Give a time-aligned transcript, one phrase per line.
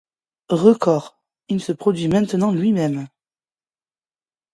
[0.49, 3.07] Records, il se produit maintenant lui-même.